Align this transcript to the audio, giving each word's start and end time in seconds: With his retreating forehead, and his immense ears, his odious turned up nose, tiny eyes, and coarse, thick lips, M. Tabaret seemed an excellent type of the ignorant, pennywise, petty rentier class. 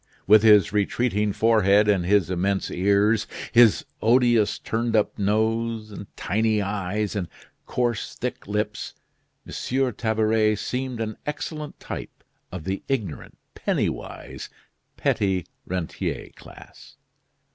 With 0.25 0.41
his 0.41 0.73
retreating 0.73 1.31
forehead, 1.31 1.87
and 1.87 2.07
his 2.07 2.31
immense 2.31 2.71
ears, 2.71 3.27
his 3.51 3.85
odious 4.01 4.57
turned 4.57 4.95
up 4.95 5.19
nose, 5.19 5.93
tiny 6.15 6.59
eyes, 6.59 7.15
and 7.15 7.27
coarse, 7.67 8.15
thick 8.15 8.47
lips, 8.47 8.95
M. 9.45 9.93
Tabaret 9.93 10.55
seemed 10.55 11.01
an 11.01 11.17
excellent 11.27 11.79
type 11.79 12.23
of 12.51 12.63
the 12.63 12.81
ignorant, 12.87 13.37
pennywise, 13.53 14.49
petty 14.97 15.45
rentier 15.67 16.29
class. 16.35 16.97